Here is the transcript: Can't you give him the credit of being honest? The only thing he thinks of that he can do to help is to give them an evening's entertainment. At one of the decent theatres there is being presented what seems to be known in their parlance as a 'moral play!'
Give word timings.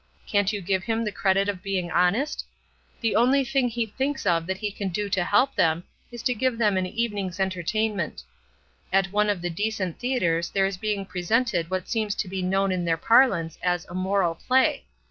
Can't 0.25 0.51
you 0.51 0.61
give 0.61 0.85
him 0.85 1.03
the 1.05 1.11
credit 1.11 1.47
of 1.47 1.61
being 1.61 1.91
honest? 1.91 2.43
The 3.01 3.15
only 3.15 3.45
thing 3.45 3.69
he 3.69 3.85
thinks 3.85 4.25
of 4.25 4.47
that 4.47 4.57
he 4.57 4.71
can 4.71 4.89
do 4.89 5.09
to 5.09 5.23
help 5.23 5.51
is 6.11 6.23
to 6.23 6.33
give 6.33 6.57
them 6.57 6.75
an 6.75 6.87
evening's 6.87 7.39
entertainment. 7.39 8.23
At 8.91 9.11
one 9.11 9.29
of 9.29 9.43
the 9.43 9.51
decent 9.51 9.99
theatres 9.99 10.49
there 10.49 10.65
is 10.65 10.77
being 10.77 11.05
presented 11.05 11.69
what 11.69 11.87
seems 11.87 12.15
to 12.15 12.27
be 12.27 12.41
known 12.41 12.71
in 12.71 12.83
their 12.83 12.97
parlance 12.97 13.59
as 13.61 13.85
a 13.89 13.93
'moral 13.93 14.33
play!' 14.33 14.85